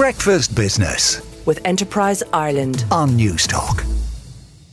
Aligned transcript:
Breakfast 0.00 0.54
Business 0.54 1.20
with 1.44 1.60
Enterprise 1.66 2.22
Ireland. 2.32 2.86
on 2.90 3.10
Newstalk. 3.10 3.84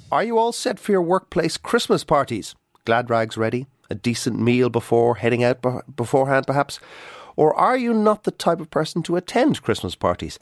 Are 0.10 0.24
you 0.24 0.38
all 0.38 0.54
set 0.54 0.80
for 0.80 0.94
your 0.94 1.02
workplace 1.02 1.58
Christmas 1.58 2.06
parties? 2.06 2.56
Glad 2.85 3.09
rags 3.09 3.35
ready? 3.35 3.67
A 3.90 3.95
decent 3.95 4.40
meal 4.40 4.69
before 4.69 5.16
heading 5.16 5.43
out 5.43 5.61
beforehand, 5.98 6.48
perhaps? 6.48 6.79
Or 7.35 7.53
are 7.55 7.75
you 7.75 7.93
not 7.93 8.23
the 8.23 8.32
type 8.32 8.61
of 8.61 8.70
person 8.70 9.04
to 9.04 9.18
attend 9.18 9.61
Christmas 9.61 9.95
parties? 9.95 10.40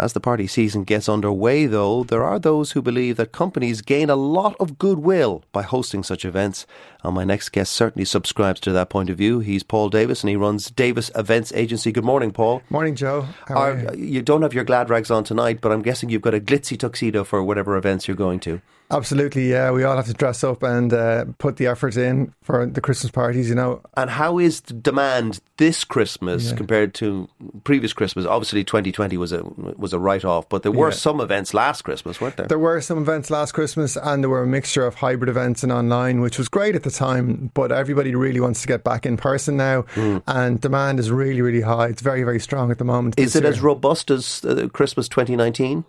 As 0.00 0.12
the 0.12 0.20
party 0.20 0.46
season 0.46 0.84
gets 0.84 1.08
underway, 1.08 1.66
though, 1.66 2.04
there 2.04 2.22
are 2.22 2.38
those 2.38 2.70
who 2.70 2.80
believe 2.80 3.16
that 3.16 3.32
companies 3.32 3.82
gain 3.82 4.08
a 4.08 4.14
lot 4.14 4.54
of 4.60 4.78
goodwill 4.78 5.42
by 5.50 5.62
hosting 5.62 6.04
such 6.04 6.24
events. 6.24 6.66
And 7.02 7.16
my 7.16 7.24
next 7.24 7.48
guest 7.48 7.72
certainly 7.72 8.04
subscribes 8.04 8.60
to 8.60 8.72
that 8.72 8.90
point 8.90 9.10
of 9.10 9.18
view. 9.18 9.40
He's 9.40 9.64
Paul 9.64 9.88
Davis 9.88 10.22
and 10.22 10.30
he 10.30 10.36
runs 10.36 10.70
Davis 10.70 11.10
Events 11.16 11.52
Agency. 11.52 11.90
Good 11.90 12.04
morning, 12.04 12.30
Paul. 12.30 12.62
Morning, 12.70 12.94
Joe. 12.94 13.26
How 13.48 13.56
Are- 13.56 13.72
are 13.72 13.94
you? 13.96 14.04
you 14.04 14.22
don't 14.22 14.42
have 14.42 14.54
your 14.54 14.62
glad 14.64 14.88
rags 14.88 15.10
on 15.10 15.24
tonight, 15.24 15.60
but 15.60 15.72
I'm 15.72 15.82
guessing 15.82 16.10
you've 16.10 16.22
got 16.22 16.34
a 16.34 16.40
glitzy 16.40 16.78
tuxedo 16.78 17.24
for 17.24 17.42
whatever 17.42 17.76
events 17.76 18.06
you're 18.06 18.16
going 18.16 18.38
to. 18.40 18.60
Absolutely, 18.90 19.50
yeah. 19.50 19.70
We 19.70 19.84
all 19.84 19.96
have 19.96 20.06
to 20.06 20.14
dress 20.14 20.42
up 20.42 20.62
and 20.62 20.92
uh, 20.94 21.26
put 21.38 21.58
the 21.58 21.66
effort 21.66 21.96
in 21.96 22.32
for 22.42 22.64
the 22.64 22.80
Christmas 22.80 23.10
parties, 23.10 23.48
you 23.50 23.54
know. 23.54 23.82
And 23.98 24.08
how 24.08 24.38
is 24.38 24.62
the 24.62 24.72
demand 24.72 25.40
this 25.58 25.84
Christmas 25.84 26.50
Yeah. 26.50 26.56
compared 26.56 26.94
to 26.94 27.28
previous 27.64 27.92
Christmas? 27.92 28.24
Obviously, 28.24 28.64
2020 28.64 29.18
was 29.18 29.30
a 29.32 29.42
was 29.76 29.92
a 29.92 29.98
write 29.98 30.24
off, 30.24 30.48
but 30.48 30.62
there 30.62 30.72
were 30.72 30.88
Yeah. 30.88 30.94
some 30.94 31.20
events 31.20 31.52
last 31.52 31.82
Christmas, 31.82 32.18
weren't 32.20 32.36
there? 32.38 32.46
There 32.46 32.58
were 32.58 32.80
some 32.80 32.96
events 32.98 33.30
last 33.30 33.52
Christmas 33.52 33.96
and 33.96 34.22
there 34.24 34.30
were 34.30 34.42
a 34.42 34.46
mixture 34.46 34.86
of 34.86 34.94
hybrid 34.96 35.28
events 35.28 35.62
and 35.62 35.70
online, 35.70 36.20
which 36.22 36.38
was 36.38 36.48
great 36.48 36.74
at 36.74 36.82
the 36.84 36.90
time, 36.90 37.50
but 37.52 37.70
everybody 37.70 38.14
really 38.14 38.40
wants 38.40 38.62
to 38.62 38.68
get 38.68 38.84
back 38.84 39.04
in 39.04 39.16
person 39.18 39.56
now 39.58 39.84
and 40.26 40.60
demand 40.62 40.98
is 40.98 41.10
really, 41.10 41.42
really 41.42 41.60
high. 41.60 41.88
It's 41.88 42.00
very, 42.02 42.22
very 42.22 42.40
strong 42.40 42.70
at 42.70 42.78
the 42.78 42.84
moment. 42.84 43.18
Is 43.18 43.36
it 43.36 43.42
year. 43.42 43.52
as 43.52 43.60
robust 43.60 44.10
as 44.10 44.42
uh, 44.46 44.68
Christmas 44.72 45.08
2019? 45.10 45.84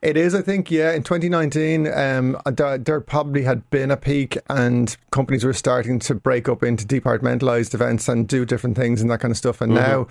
It 0.00 0.16
is, 0.16 0.34
I 0.34 0.42
think, 0.42 0.70
yeah. 0.70 0.92
In 0.92 1.02
2019, 1.02 1.86
um, 1.92 2.36
there, 2.44 2.78
there 2.78 3.00
probably 3.00 3.42
had 3.42 3.68
been 3.70 3.90
a 3.90 3.96
peak, 3.96 4.36
and 4.48 4.96
companies 5.10 5.44
were 5.44 5.52
starting 5.52 5.98
to 6.00 6.14
break 6.14 6.48
up 6.48 6.62
into 6.62 6.84
departmentalized 6.84 7.74
events 7.74 8.08
and 8.08 8.26
do 8.26 8.44
different 8.44 8.76
things 8.76 9.00
and 9.00 9.10
that 9.10 9.20
kind 9.20 9.30
of 9.30 9.38
stuff. 9.38 9.60
And 9.60 9.74
now 9.74 10.08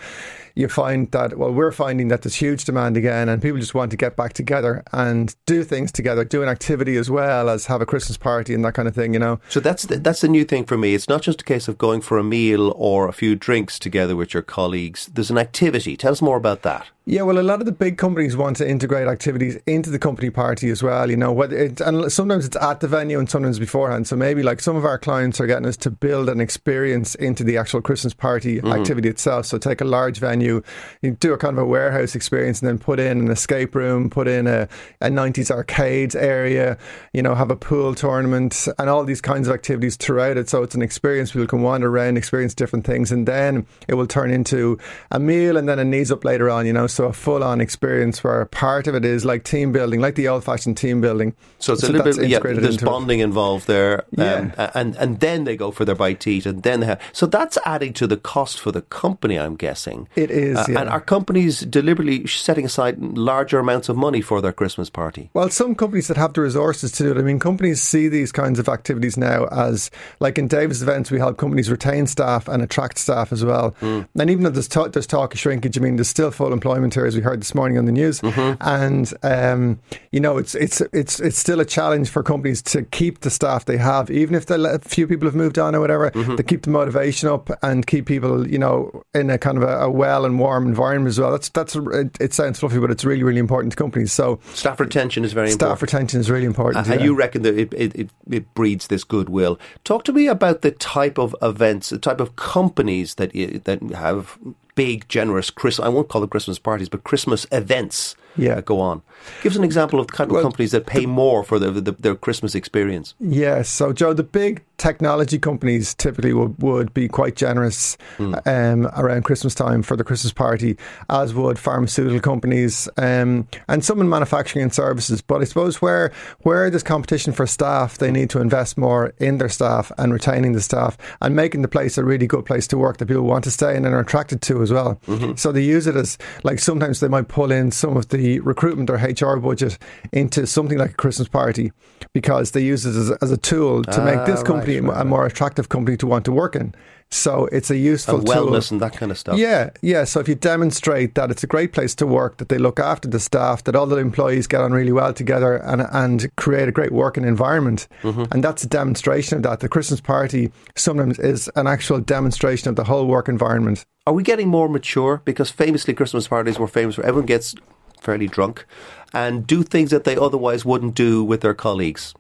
you 0.56 0.68
find 0.68 1.12
that, 1.12 1.38
well, 1.38 1.52
we're 1.52 1.72
finding 1.72 2.10
that 2.10 2.22
there's 2.22 2.36
huge 2.36 2.66
demand 2.66 2.98
again, 2.98 3.28
and 3.28 3.42
people 3.42 3.60
just 3.60 3.74
want 3.74 3.92
to 3.92 3.98
get 3.98 4.16
back 4.16 4.34
together 4.34 4.84
and 4.92 5.36
do 5.46 5.64
things 5.64 5.92
together, 5.92 6.24
do 6.24 6.44
an 6.44 6.50
activity 6.50 6.96
as 6.98 7.10
well 7.10 7.50
as 7.50 7.66
have 7.66 7.82
a 7.82 7.86
Christmas 7.86 8.18
party 8.18 8.54
and 8.54 8.64
that 8.64 8.74
kind 8.74 8.88
of 8.88 8.96
thing, 8.96 9.14
you 9.14 9.20
know. 9.20 9.40
So 9.50 9.60
that's 9.60 9.84
the, 9.84 9.98
that's 9.98 10.22
the 10.22 10.28
new 10.28 10.46
thing 10.46 10.66
for 10.66 10.78
me. 10.78 10.94
It's 10.94 11.10
not 11.10 11.22
just 11.22 11.42
a 11.42 11.46
case 11.46 11.68
of 11.68 11.78
going 11.78 12.02
for 12.02 12.18
a 12.18 12.24
meal 12.24 12.74
or 12.78 13.08
a 13.08 13.14
few 13.14 13.36
drinks 13.36 13.80
together 13.80 14.16
with 14.16 14.34
your 14.34 14.44
colleagues. 14.44 15.08
There's 15.08 15.32
an 15.32 15.38
activity. 15.38 15.98
Tell 15.98 16.12
us 16.12 16.22
more 16.22 16.38
about 16.38 16.62
that. 16.64 16.88
Yeah, 17.06 17.24
well, 17.24 17.40
a 17.40 17.42
lot 17.42 17.60
of 17.60 17.66
the 17.66 17.72
big 17.72 17.98
companies 17.98 18.38
want 18.38 18.58
to 18.58 18.70
integrate 18.70 19.08
activities 19.08 19.51
into 19.66 19.90
the 19.90 20.00
company 20.00 20.30
party 20.30 20.70
as 20.70 20.84
well. 20.84 21.10
You 21.10 21.18
know, 21.18 21.32
whether 21.32 21.58
it, 21.58 21.82
and 21.82 22.12
sometimes 22.12 22.46
it's 22.46 22.58
at 22.58 22.80
the 22.80 22.88
venue 22.88 23.20
and 23.20 23.30
sometimes 23.30 23.60
beforehand. 23.60 24.08
So 24.08 24.16
maybe 24.16 24.44
like 24.44 24.60
some 24.60 24.76
of 24.76 24.86
our 24.86 24.98
clients 24.98 25.40
are 25.40 25.48
getting 25.48 25.66
us 25.66 25.78
to 25.78 25.90
build 25.90 26.30
an 26.30 26.40
experience 26.42 27.16
into 27.16 27.44
the 27.44 27.58
actual 27.58 27.82
Christmas 27.82 28.14
party 28.14 28.58
mm-hmm. 28.58 28.72
activity 28.72 29.10
itself. 29.10 29.46
So 29.46 29.58
take 29.58 29.82
a 29.82 29.86
large 29.86 30.20
venue, 30.20 30.62
you 31.02 31.12
do 31.12 31.34
a 31.34 31.38
kind 31.38 31.58
of 31.58 31.64
a 31.64 31.68
warehouse 31.68 32.16
experience, 32.16 32.62
and 32.62 32.70
then 32.70 32.78
put 32.78 33.00
in 33.00 33.20
an 33.20 33.32
escape 33.32 33.76
room, 33.76 34.10
put 34.10 34.28
in 34.28 34.48
a, 34.48 34.68
a 35.02 35.10
90s 35.10 35.52
arcades 35.52 36.16
area. 36.16 36.78
You 37.14 37.22
know, 37.22 37.36
have 37.36 37.52
a 37.52 37.56
pool 37.56 37.96
tournament 37.96 38.68
and 38.78 38.90
all 38.90 39.04
these 39.04 39.22
kinds 39.22 39.48
of 39.48 39.54
activities 39.54 39.96
throughout 39.96 40.38
it. 40.38 40.50
So 40.50 40.64
it's 40.64 40.76
an 40.76 40.82
experience 40.82 41.32
people 41.32 41.48
can 41.48 41.62
wander 41.62 41.90
around, 41.90 42.18
experience 42.18 42.54
different 42.54 42.86
things, 42.86 43.12
and 43.12 43.28
then 43.28 43.66
it 43.88 43.96
will 43.96 44.08
turn 44.08 44.32
into 44.32 44.78
a 45.12 45.20
meal 45.20 45.58
and 45.58 45.68
then 45.68 45.80
a 45.80 45.84
knees 45.84 46.12
up 46.12 46.24
later 46.26 46.50
on. 46.50 46.66
You 46.66 46.74
know, 46.74 46.88
so 46.88 47.06
a 47.06 47.14
full 47.14 47.44
on 47.44 47.62
experience 47.62 48.24
where 48.24 48.46
part 48.46 48.88
of 48.88 48.96
it 48.96 49.06
is 49.06 49.26
like 49.26 49.41
team 49.44 49.72
building, 49.72 50.00
like 50.00 50.16
the 50.16 50.28
old 50.28 50.44
fashioned 50.44 50.78
team 50.78 51.02
building. 51.02 51.36
So 51.60 51.74
it's 51.74 51.84
a 51.84 51.92
little 51.92 52.04
bit, 52.04 52.18
yeah, 52.18 52.38
integrated 52.38 52.64
there's 52.64 52.76
into 52.76 52.86
it. 52.86 52.90
bonding 52.90 53.20
involved 53.20 53.68
there. 53.68 54.04
Yeah. 54.12 54.34
Um, 54.58 54.70
and, 54.76 54.96
and 54.96 55.20
then 55.20 55.44
they 55.44 55.56
go 55.56 55.72
for 55.72 55.86
their 55.86 55.96
bite 55.96 56.20
to 56.22 56.32
eat 56.32 56.46
and 56.46 56.64
then 56.64 56.80
they 56.80 56.86
have, 56.88 57.02
so 57.14 57.26
that's 57.26 57.58
adding 57.66 57.94
to 57.94 58.08
the 58.08 58.18
cost 58.18 58.60
for 58.60 58.72
the 58.72 58.82
company, 58.84 59.38
I'm 59.38 59.56
guessing. 59.56 60.08
It 60.16 60.32
is, 60.32 60.58
Uh, 60.58 60.66
yeah. 60.70 60.80
And 60.82 60.90
are 60.90 61.02
companies 61.02 61.62
deliberately 61.62 62.26
setting 62.28 62.66
aside 62.66 63.00
larger 63.00 63.60
amounts 63.60 63.90
of 63.90 63.96
money 63.98 64.22
for 64.22 64.42
their 64.42 64.52
Christmas 64.54 64.90
party? 64.90 65.30
Well, 65.34 65.50
some 65.50 65.76
companies 65.76 66.08
that 66.08 66.18
have 66.18 66.34
the 66.34 66.42
resources 66.42 66.92
to 66.94 67.04
do 67.04 67.12
it. 67.12 67.18
I 67.18 67.22
mean, 67.22 67.40
companies 67.40 67.82
see 67.82 68.08
these 68.08 68.32
kinds 68.32 68.60
of 68.60 68.68
activities 68.70 69.18
now 69.18 69.46
as, 69.48 69.92
like 70.20 70.38
in 70.38 70.48
Davis 70.48 70.82
events, 70.82 71.12
we 71.12 71.20
help 71.20 71.38
companies 71.38 71.70
retain 71.70 72.08
staff 72.08 72.48
and 72.48 72.64
attract 72.64 72.98
staff 72.98 73.32
as 73.32 73.44
well. 73.46 73.76
And 73.82 74.08
even 74.30 74.44
though 74.44 74.50
there's, 74.50 74.68
ta- 74.68 74.88
there's 74.88 75.08
talk 75.08 75.34
of 75.34 75.40
shrinkage, 75.40 75.78
I 75.78 75.82
mean, 75.82 75.96
there's 75.98 76.08
still 76.10 76.32
full 76.32 76.54
employment 76.54 76.94
here, 76.94 77.06
as 77.06 77.16
we 77.16 77.22
heard 77.22 77.42
this 77.42 77.54
morning 77.54 77.78
on 77.78 77.86
the 77.86 77.92
news. 77.92 78.22
And 78.24 79.14
um, 79.32 79.80
you 80.12 80.20
know, 80.20 80.38
it's 80.38 80.56
it's 80.56 80.82
it's 80.94 81.20
it's 81.20 81.38
still 81.38 81.60
a 81.60 81.66
challenge 81.66 82.10
for 82.10 82.24
companies 82.24 82.62
to 82.64 82.84
keep 82.84 83.22
the 83.22 83.30
staff 83.30 83.66
they 83.66 83.78
have, 83.78 84.10
even 84.12 84.36
if 84.36 84.50
a 84.50 84.80
few 84.80 85.08
people 85.08 85.28
have 85.28 85.36
moved 85.36 85.58
on 85.58 85.76
or 85.76 85.80
whatever. 85.80 86.10
To 86.12 86.44
keep 86.44 86.64
the 86.64 86.70
motivation 86.70 87.30
up 87.30 87.50
and 87.64 87.86
keep 87.86 88.06
people, 88.06 88.48
you 88.48 88.58
know, 88.58 89.04
in 89.14 89.30
a 89.30 89.38
kind 89.38 89.58
of 89.58 89.64
a, 89.64 89.86
a 89.86 89.90
well 89.90 90.26
and 90.26 90.40
warm 90.40 90.68
environment 90.68 91.10
as 91.10 91.20
well. 91.20 91.32
That's 91.32 91.50
that's 91.50 91.76
it, 91.76 92.18
it 92.20 92.34
sounds 92.34 92.60
fluffy, 92.60 92.80
but 92.80 92.92
it's 92.92 93.06
really 93.06 93.24
really 93.24 93.40
important 93.40 93.72
to 93.74 93.78
companies. 93.78 94.12
So. 94.12 94.40
Staff 94.54 94.80
retention 94.80 95.24
is 95.24 95.34
very 95.34 95.52
Staff 95.52 95.62
important. 95.62 95.82
retention 95.82 96.20
is 96.20 96.30
really 96.30 96.46
important. 96.46 96.88
And 96.88 97.00
yeah. 97.00 97.06
you 97.06 97.16
reckon 97.16 97.44
that 97.44 97.58
it, 97.58 97.74
it, 97.74 98.10
it, 98.30 98.54
breeds 98.54 98.88
this 98.88 99.04
goodwill. 99.04 99.60
Talk 99.84 100.04
to 100.06 100.14
me 100.14 100.28
about 100.28 100.62
the 100.62 100.72
type 100.72 101.18
of 101.18 101.36
events, 101.42 101.90
the 101.90 102.00
type 102.00 102.20
of 102.20 102.36
companies 102.36 103.16
that 103.16 103.34
you, 103.34 103.60
that 103.64 103.82
have 103.94 104.38
big, 104.76 105.08
generous 105.08 105.50
Christmas. 105.50 105.86
I 105.86 105.90
won't 105.90 106.10
call 106.10 106.22
them 106.22 106.30
Christmas 106.30 106.60
parties, 106.60 106.90
but 106.90 107.04
Christmas 107.04 107.46
events 107.52 108.16
Yeah. 108.38 108.56
that 108.56 108.66
go 108.66 108.80
on. 108.80 109.02
Give 109.44 109.52
us 109.52 109.58
an 109.58 109.64
example 109.64 110.00
of 110.00 110.08
the 110.08 110.14
kind 110.14 110.30
of 110.30 110.36
Well, 110.36 110.44
companies 110.44 110.72
that 110.72 110.86
pay 110.86 111.06
more 111.06 111.44
for 111.44 111.60
the, 111.60 111.72
the, 111.72 111.92
their 111.92 112.16
Christmas 112.16 112.56
experience. 112.56 113.14
Yes. 113.20 113.70
So, 113.70 113.94
Joe, 113.94 114.14
the 114.14 114.24
big 114.24 114.64
technology 114.82 115.38
companies 115.38 115.94
typically 115.94 116.34
would, 116.34 116.60
would 116.62 116.92
be 116.94 117.08
quite 117.08 117.36
generous 117.36 117.98
um, 118.20 118.88
around 118.98 119.24
Christmas 119.24 119.54
time 119.54 119.84
for 119.84 119.96
the 119.96 120.04
Christmas 120.04 120.34
party, 120.34 120.76
as 121.10 121.34
would 121.36 121.60
pharmaceutical 121.60 122.20
companies 122.20 122.90
um, 122.98 123.48
and 123.68 123.86
some 123.86 124.02
in 124.02 124.10
manufacturing 124.10 124.64
and 124.64 124.74
services. 124.74 125.22
But 125.22 125.42
I 125.42 125.44
suppose 125.46 125.82
where 125.84 126.12
where 126.42 126.70
there's 126.72 126.82
competition 126.84 127.32
for 127.32 127.46
staff, 127.46 128.00
they 128.00 128.12
need 128.12 128.30
to 128.32 128.40
invest 128.42 128.76
more 128.78 129.14
in 129.20 129.38
their 129.38 129.50
staff 129.50 129.92
and 130.00 130.12
retaining 130.12 130.54
the 130.54 130.62
staff 130.62 130.98
and 131.22 131.36
making 131.36 131.62
the 131.62 131.68
place 131.68 131.98
a 132.00 132.04
really 132.04 132.26
good 132.26 132.46
place 132.46 132.68
to 132.70 132.78
work 132.78 132.98
that 132.98 133.06
people 133.06 133.24
want 133.24 133.44
to 133.44 133.52
stay 133.52 133.76
in 133.78 133.86
and 133.86 133.94
are 133.94 134.00
attracted 134.00 134.42
to 134.42 134.64
as 134.64 134.72
well. 134.74 135.00
So 135.36 135.52
they 135.52 135.62
use 135.64 135.86
it 135.86 135.96
as 135.96 136.18
like 136.44 136.58
sometimes 136.60 137.00
they 137.02 137.08
might 137.08 137.28
pull 137.28 137.52
in 137.52 137.70
some 137.72 137.96
of 137.98 138.10
the 138.10 138.40
recruitment 138.40 138.90
or 138.90 138.96
HR 138.96 139.38
budget 139.40 139.78
into 140.12 140.48
something 140.48 140.78
like 140.80 140.92
a 140.92 140.96
Christmas 140.96 141.28
party 141.28 141.72
because 142.14 142.52
they 142.52 142.62
use 142.62 142.86
it 142.86 142.96
as, 142.96 143.12
as 143.22 143.32
a 143.32 143.38
tool 143.38 143.84
to 143.84 144.04
make 144.04 144.26
this 144.26 144.40
Ah, 144.42 144.44
company 144.44 144.71
right, 144.71 144.71
right, 144.80 145.02
a 145.02 145.06
more 145.06 145.26
attractive 145.26 145.70
company 145.70 145.98
to 145.98 146.08
want 146.08 146.26
to 146.26 146.32
work 146.32 146.56
in. 146.56 146.74
So 147.14 147.48
it's 147.52 147.70
a 147.70 147.76
useful 147.76 148.20
And 148.20 148.26
tool. 148.28 148.36
wellness 148.48 148.72
and 148.72 148.80
that 148.82 148.94
kind 148.94 149.12
of 149.12 149.18
stuff. 149.18 149.38
Yeah, 149.38 149.72
yeah. 149.82 150.06
So 150.06 150.22
if 150.22 150.30
you 150.30 150.36
demonstrate 150.36 151.16
that 151.16 151.30
it's 151.30 151.44
a 151.44 151.48
great 151.48 151.74
place 151.74 151.94
to 151.96 152.08
work, 152.08 152.38
that 152.38 152.48
they 152.48 152.58
look 152.58 152.80
after 152.80 153.10
the 153.10 153.20
staff, 153.20 153.66
that 153.66 153.76
all 153.76 153.86
the 153.86 153.98
employees 153.98 154.48
get 154.48 154.62
on 154.62 154.72
really 154.72 154.94
well 154.94 155.14
together 155.14 155.58
and 155.58 155.82
and 155.92 156.34
create 156.38 156.70
a 156.70 156.72
great 156.72 156.94
working 156.94 157.26
environment, 157.26 157.88
Mm-hmm. 158.04 158.24
and 158.32 158.42
that's 158.42 158.64
a 158.64 158.68
demonstration 158.68 159.36
of 159.38 159.44
that. 159.44 159.60
The 159.60 159.68
Christmas 159.68 160.00
party 160.00 160.52
sometimes 160.78 161.20
is 161.20 161.50
an 161.58 161.68
actual 161.68 162.00
demonstration 162.00 162.70
of 162.70 162.76
the 162.78 162.86
whole 162.86 163.06
work 163.08 163.28
environment. 163.28 163.84
Are 164.08 164.14
we 164.14 164.24
getting 164.24 164.48
more 164.48 164.70
mature? 164.70 165.22
Because 165.26 165.50
famously, 165.52 165.94
Christmas 165.94 166.28
parties 166.30 166.58
were 166.58 166.68
famous 166.68 166.96
for 166.96 167.04
everyone 167.06 167.26
gets 167.26 167.56
fairly 168.00 168.28
drunk 168.28 168.66
and 169.14 169.46
do 169.46 169.64
things 169.64 169.90
that 169.92 170.06
they 170.06 170.16
otherwise 170.16 170.64
wouldn't 170.66 170.96
do 170.96 171.24
with 171.26 171.42
their 171.42 171.54
colleagues. 171.54 172.14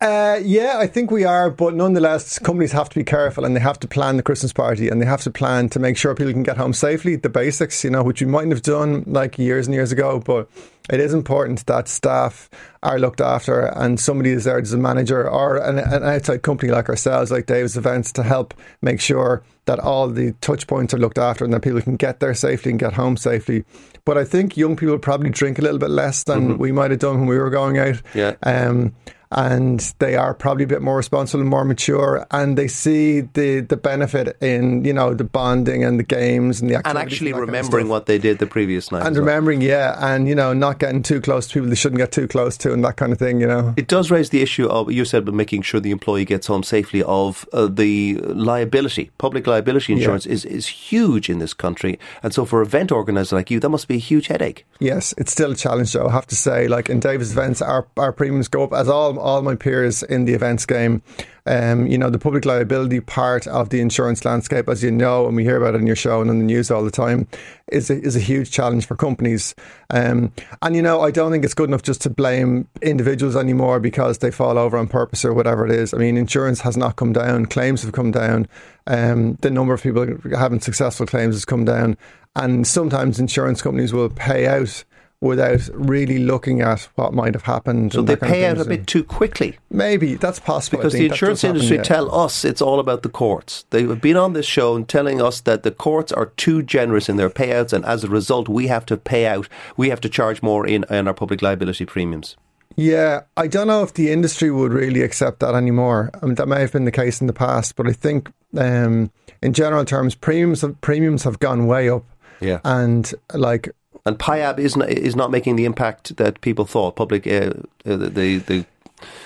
Uh, 0.00 0.40
yeah, 0.42 0.78
I 0.78 0.86
think 0.86 1.10
we 1.10 1.24
are, 1.24 1.50
but 1.50 1.74
nonetheless, 1.74 2.38
companies 2.38 2.72
have 2.72 2.88
to 2.88 2.94
be 2.94 3.04
careful 3.04 3.44
and 3.44 3.54
they 3.54 3.60
have 3.60 3.78
to 3.80 3.88
plan 3.88 4.16
the 4.16 4.22
Christmas 4.22 4.50
party 4.50 4.88
and 4.88 4.98
they 4.98 5.04
have 5.04 5.20
to 5.22 5.30
plan 5.30 5.68
to 5.70 5.78
make 5.78 5.98
sure 5.98 6.14
people 6.14 6.32
can 6.32 6.42
get 6.42 6.56
home 6.56 6.72
safely. 6.72 7.16
The 7.16 7.28
basics, 7.28 7.84
you 7.84 7.90
know, 7.90 8.02
which 8.02 8.22
we 8.22 8.26
mightn't 8.26 8.52
have 8.52 8.62
done 8.62 9.04
like 9.06 9.38
years 9.38 9.66
and 9.66 9.74
years 9.74 9.92
ago, 9.92 10.18
but 10.18 10.48
it 10.88 11.00
is 11.00 11.12
important 11.12 11.66
that 11.66 11.86
staff 11.86 12.48
are 12.82 12.98
looked 12.98 13.20
after 13.20 13.66
and 13.76 14.00
somebody 14.00 14.30
is 14.30 14.44
there 14.44 14.58
as 14.58 14.72
a 14.72 14.78
manager 14.78 15.28
or 15.28 15.58
an, 15.58 15.78
an 15.78 16.02
outside 16.02 16.40
company 16.40 16.72
like 16.72 16.88
ourselves, 16.88 17.30
like 17.30 17.44
Davis 17.44 17.76
Events, 17.76 18.10
to 18.12 18.22
help 18.22 18.54
make 18.80 19.02
sure 19.02 19.42
that 19.66 19.78
all 19.78 20.08
the 20.08 20.32
touch 20.40 20.66
points 20.66 20.94
are 20.94 20.98
looked 20.98 21.18
after 21.18 21.44
and 21.44 21.52
that 21.52 21.60
people 21.60 21.82
can 21.82 21.96
get 21.96 22.20
there 22.20 22.32
safely 22.32 22.70
and 22.70 22.80
get 22.80 22.94
home 22.94 23.18
safely. 23.18 23.66
But 24.06 24.16
I 24.16 24.24
think 24.24 24.56
young 24.56 24.76
people 24.76 24.98
probably 24.98 25.28
drink 25.28 25.58
a 25.58 25.62
little 25.62 25.78
bit 25.78 25.90
less 25.90 26.24
than 26.24 26.56
we 26.56 26.72
might 26.72 26.90
have 26.90 27.00
done 27.00 27.18
when 27.18 27.28
we 27.28 27.38
were 27.38 27.50
going 27.50 27.76
out. 27.76 28.00
Yeah. 28.14 28.36
Um, 28.42 28.94
and 29.32 29.94
they 29.98 30.16
are 30.16 30.34
probably 30.34 30.64
a 30.64 30.66
bit 30.66 30.82
more 30.82 30.96
responsible 30.96 31.40
and 31.40 31.48
more 31.50 31.64
mature, 31.64 32.26
and 32.30 32.58
they 32.58 32.68
see 32.68 33.20
the 33.20 33.60
the 33.60 33.76
benefit 33.76 34.36
in 34.42 34.84
you 34.84 34.92
know 34.92 35.14
the 35.14 35.24
bonding 35.24 35.84
and 35.84 35.98
the 35.98 36.02
games 36.04 36.60
and 36.60 36.70
the 36.70 36.76
And 36.76 36.98
actually 36.98 37.32
that 37.32 37.38
kind 37.38 37.42
of 37.44 37.48
remembering 37.48 37.88
what 37.88 38.06
they 38.06 38.18
did 38.18 38.38
the 38.38 38.46
previous 38.46 38.90
night. 38.90 39.00
and 39.00 39.08
as 39.08 39.14
well. 39.16 39.26
remembering, 39.26 39.60
yeah, 39.60 39.96
and 40.00 40.28
you 40.28 40.34
know 40.34 40.52
not 40.52 40.78
getting 40.78 41.02
too 41.02 41.20
close 41.20 41.46
to 41.48 41.54
people 41.54 41.68
they 41.68 41.74
shouldn't 41.76 41.98
get 41.98 42.12
too 42.12 42.26
close 42.26 42.56
to, 42.58 42.72
and 42.72 42.84
that 42.84 42.96
kind 42.96 43.12
of 43.12 43.18
thing, 43.18 43.40
you 43.40 43.46
know. 43.46 43.74
It 43.76 43.86
does 43.86 44.10
raise 44.10 44.30
the 44.30 44.42
issue 44.42 44.66
of 44.68 44.90
you 44.90 45.04
said, 45.04 45.24
but 45.24 45.34
making 45.34 45.62
sure 45.62 45.80
the 45.80 45.90
employee 45.92 46.24
gets 46.24 46.46
home 46.46 46.62
safely. 46.62 47.02
Of 47.02 47.48
uh, 47.52 47.66
the 47.66 48.16
liability, 48.16 49.10
public 49.18 49.46
liability 49.46 49.92
insurance 49.92 50.26
is 50.26 50.44
is 50.44 50.66
huge 50.66 51.30
in 51.30 51.38
this 51.38 51.54
country, 51.54 51.98
and 52.22 52.34
so 52.34 52.44
for 52.44 52.62
event 52.62 52.90
organisers 52.92 53.32
like 53.32 53.50
you, 53.50 53.60
that 53.60 53.68
must 53.68 53.88
be 53.88 53.94
a 53.96 53.98
huge 53.98 54.26
headache. 54.26 54.66
Yes, 54.80 55.14
it's 55.18 55.32
still 55.32 55.52
a 55.52 55.56
challenge, 55.56 55.92
though. 55.92 56.08
I 56.08 56.12
have 56.12 56.26
to 56.28 56.34
say, 56.36 56.68
like 56.68 56.88
in 56.88 57.00
Davis 57.00 57.32
events, 57.32 57.60
our, 57.62 57.86
our 57.96 58.12
premiums 58.12 58.48
go 58.48 58.64
up 58.64 58.72
as 58.72 58.88
all 58.88 59.18
all 59.20 59.42
my 59.42 59.54
peers 59.54 60.02
in 60.02 60.24
the 60.24 60.34
events 60.34 60.66
game. 60.66 61.02
Um, 61.46 61.86
you 61.86 61.96
know, 61.96 62.10
the 62.10 62.18
public 62.18 62.44
liability 62.44 63.00
part 63.00 63.46
of 63.46 63.70
the 63.70 63.80
insurance 63.80 64.24
landscape, 64.24 64.68
as 64.68 64.82
you 64.82 64.90
know, 64.90 65.26
and 65.26 65.34
we 65.34 65.42
hear 65.42 65.56
about 65.56 65.74
it 65.74 65.80
in 65.80 65.86
your 65.86 65.96
show 65.96 66.20
and 66.20 66.30
in 66.30 66.38
the 66.38 66.44
news 66.44 66.70
all 66.70 66.84
the 66.84 66.90
time, 66.90 67.26
is 67.72 67.90
a, 67.90 68.00
is 68.00 68.14
a 68.14 68.20
huge 68.20 68.50
challenge 68.50 68.86
for 68.86 68.94
companies. 68.94 69.54
Um, 69.88 70.32
and 70.62 70.76
you 70.76 70.82
know, 70.82 71.00
I 71.00 71.10
don't 71.10 71.32
think 71.32 71.44
it's 71.44 71.54
good 71.54 71.70
enough 71.70 71.82
just 71.82 72.02
to 72.02 72.10
blame 72.10 72.68
individuals 72.82 73.36
anymore 73.36 73.80
because 73.80 74.18
they 74.18 74.30
fall 74.30 74.58
over 74.58 74.76
on 74.76 74.86
purpose 74.86 75.24
or 75.24 75.32
whatever 75.32 75.64
it 75.64 75.72
is. 75.72 75.94
I 75.94 75.98
mean, 75.98 76.16
insurance 76.16 76.60
has 76.60 76.76
not 76.76 76.96
come 76.96 77.12
down; 77.12 77.46
claims 77.46 77.82
have 77.82 77.92
come 77.92 78.10
down. 78.10 78.46
Um, 78.86 79.36
the 79.40 79.50
number 79.50 79.72
of 79.72 79.82
people 79.82 80.06
having 80.36 80.60
successful 80.60 81.06
claims 81.06 81.34
has 81.34 81.44
come 81.44 81.64
down, 81.64 81.96
and 82.36 82.66
sometimes 82.66 83.18
insurance 83.18 83.62
companies 83.62 83.92
will 83.92 84.10
pay 84.10 84.46
out 84.46 84.84
without 85.20 85.68
really 85.74 86.18
looking 86.18 86.60
at 86.60 86.88
what 86.94 87.12
might 87.12 87.34
have 87.34 87.42
happened. 87.42 87.92
So 87.92 88.02
they 88.02 88.14
that 88.14 88.20
kind 88.20 88.32
of 88.32 88.34
pay 88.34 88.46
out 88.46 88.58
a 88.58 88.64
bit 88.64 88.86
too 88.86 89.04
quickly 89.04 89.58
Maybe 89.72 90.14
that's 90.14 90.40
possible 90.40 90.78
because 90.78 90.94
the 90.94 91.06
insurance 91.06 91.42
does 91.42 91.42
happen, 91.42 91.56
industry 91.56 91.76
yeah. 91.76 91.82
tell 91.84 92.12
us 92.14 92.44
it's 92.44 92.60
all 92.60 92.80
about 92.80 93.02
the 93.02 93.08
courts. 93.08 93.64
They 93.70 93.84
have 93.84 94.00
been 94.00 94.16
on 94.16 94.32
this 94.32 94.46
show 94.46 94.74
and 94.74 94.88
telling 94.88 95.22
us 95.22 95.40
that 95.42 95.62
the 95.62 95.70
courts 95.70 96.10
are 96.10 96.26
too 96.36 96.62
generous 96.62 97.08
in 97.08 97.16
their 97.16 97.30
payouts, 97.30 97.72
and 97.72 97.84
as 97.84 98.02
a 98.02 98.08
result, 98.08 98.48
we 98.48 98.66
have 98.66 98.84
to 98.86 98.96
pay 98.96 99.26
out. 99.26 99.48
We 99.76 99.88
have 99.90 100.00
to 100.00 100.08
charge 100.08 100.42
more 100.42 100.66
in, 100.66 100.84
in 100.90 101.06
our 101.06 101.14
public 101.14 101.40
liability 101.40 101.84
premiums. 101.84 102.36
Yeah, 102.76 103.22
I 103.36 103.46
don't 103.46 103.68
know 103.68 103.82
if 103.82 103.94
the 103.94 104.10
industry 104.10 104.50
would 104.50 104.72
really 104.72 105.02
accept 105.02 105.40
that 105.40 105.54
anymore. 105.54 106.10
I 106.20 106.26
mean, 106.26 106.34
that 106.34 106.48
may 106.48 106.60
have 106.60 106.72
been 106.72 106.84
the 106.84 106.90
case 106.90 107.20
in 107.20 107.28
the 107.28 107.32
past, 107.32 107.76
but 107.76 107.86
I 107.86 107.92
think, 107.92 108.32
um, 108.56 109.12
in 109.42 109.52
general 109.52 109.84
terms, 109.84 110.16
premiums 110.16 110.62
have, 110.62 110.80
premiums 110.80 111.22
have 111.24 111.38
gone 111.38 111.66
way 111.66 111.88
up. 111.88 112.04
Yeah. 112.40 112.60
and 112.64 113.12
like 113.34 113.68
And 114.06 114.18
PIAB 114.18 114.58
is 114.58 114.76
not, 114.76 114.88
is 114.88 115.16
not 115.16 115.30
making 115.30 115.56
the 115.56 115.64
impact 115.64 116.16
that 116.16 116.40
people 116.40 116.64
thought. 116.64 116.96
Public, 116.96 117.26
uh, 117.26 117.52
uh, 117.84 117.96
the, 117.96 118.38
the 118.38 118.64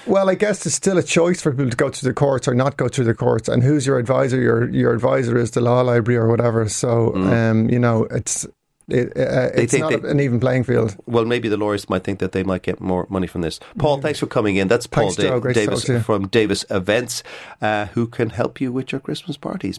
Well, 0.07 0.29
I 0.29 0.35
guess 0.35 0.65
there's 0.65 0.75
still 0.75 0.99
a 0.99 1.03
choice 1.03 1.41
for 1.41 1.53
people 1.53 1.71
to 1.71 1.77
go 1.77 1.89
through 1.91 2.09
the 2.09 2.15
courts 2.15 2.49
or 2.49 2.55
not 2.55 2.77
go 2.77 2.89
through 2.89 3.05
the 3.05 3.15
courts. 3.15 3.49
And 3.49 3.63
who's 3.63 3.87
your 3.87 3.99
advisor? 3.99 4.41
Your 4.41 4.69
your 4.71 4.93
advisor 4.93 5.37
is 5.39 5.53
the 5.53 5.61
law 5.61 5.81
library 5.83 6.19
or 6.19 6.29
whatever. 6.29 6.69
So, 6.69 7.15
um, 7.15 7.69
you 7.71 7.79
know, 7.79 8.05
it's 8.05 8.47
it, 8.89 9.17
uh, 9.17 9.49
it's 9.55 9.73
think 9.73 9.81
not 9.81 10.03
they- 10.03 10.11
an 10.11 10.21
even 10.21 10.39
playing 10.41 10.65
field. 10.65 10.97
well, 11.07 11.25
maybe 11.25 11.49
the 11.49 11.57
lawyers 11.57 11.89
might 11.89 12.05
think 12.05 12.19
that 12.19 12.33
they 12.33 12.43
might 12.43 12.63
get 12.63 12.81
more 12.81 13.07
money 13.09 13.27
from 13.27 13.41
this. 13.41 13.59
Paul, 13.79 14.01
thanks 14.01 14.19
for 14.19 14.27
coming 14.27 14.57
in. 14.57 14.69
That's 14.69 14.87
Paul 14.87 15.11
Thanks, 15.11 15.17
Joe. 15.17 15.41
Davis 15.41 15.85
to 15.85 16.01
from 16.01 16.29
Davis 16.29 16.67
Events, 16.71 17.23
uh, 17.63 17.87
who 17.87 18.07
can 18.07 18.31
help 18.31 18.61
you 18.61 18.73
with 18.73 18.93
your 18.93 19.01
Christmas 19.01 19.37
parties. 19.37 19.79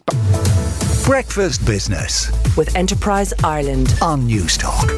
Breakfast 1.06 1.63
Business 1.68 2.31
with 2.57 2.75
Enterprise 2.75 3.31
Ireland. 3.44 3.94
on 4.02 4.25
News 4.25 4.57
Talk. 4.57 4.90